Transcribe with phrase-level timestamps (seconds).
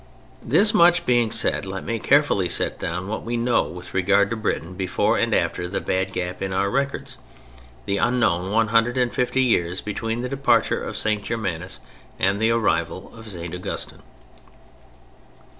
[0.41, 4.35] This much being said, let me carefully set down what we know with regard to
[4.35, 7.19] Britain before and after the bad gap in our records,
[7.85, 11.21] the unknown one hundred and fifty years between the departure of St.
[11.23, 11.79] Germanus
[12.17, 13.53] and the arrival of St.
[13.53, 14.01] Augustine.